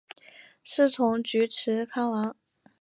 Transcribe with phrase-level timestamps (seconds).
[0.63, 2.35] 师从菊池康郎。